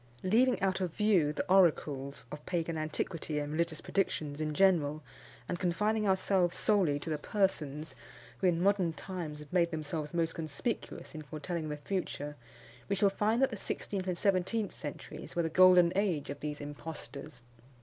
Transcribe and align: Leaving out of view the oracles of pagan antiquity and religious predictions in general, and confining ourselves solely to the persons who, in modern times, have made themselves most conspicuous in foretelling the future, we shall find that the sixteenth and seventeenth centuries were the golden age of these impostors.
Leaving 0.23 0.59
out 0.63 0.81
of 0.81 0.91
view 0.95 1.31
the 1.31 1.47
oracles 1.47 2.25
of 2.31 2.43
pagan 2.47 2.75
antiquity 2.75 3.37
and 3.37 3.51
religious 3.53 3.81
predictions 3.81 4.41
in 4.41 4.51
general, 4.55 5.03
and 5.47 5.59
confining 5.59 6.07
ourselves 6.07 6.57
solely 6.57 6.97
to 6.99 7.11
the 7.11 7.19
persons 7.19 7.93
who, 8.39 8.47
in 8.47 8.59
modern 8.63 8.93
times, 8.93 9.37
have 9.37 9.53
made 9.53 9.69
themselves 9.69 10.11
most 10.11 10.33
conspicuous 10.33 11.13
in 11.13 11.21
foretelling 11.21 11.69
the 11.69 11.77
future, 11.77 12.35
we 12.89 12.95
shall 12.95 13.11
find 13.11 13.43
that 13.43 13.51
the 13.51 13.55
sixteenth 13.57 14.07
and 14.07 14.17
seventeenth 14.17 14.73
centuries 14.73 15.35
were 15.35 15.43
the 15.43 15.49
golden 15.49 15.93
age 15.95 16.31
of 16.31 16.39
these 16.39 16.59
impostors. 16.59 17.43